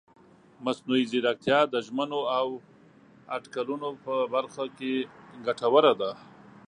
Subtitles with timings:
[0.65, 2.47] مصنوعي ځیرکتیا د ژمنو او
[3.35, 4.93] اټکلونو په برخه کې
[5.45, 6.11] ګټوره ده.